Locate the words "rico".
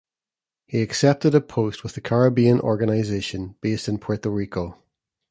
4.31-4.79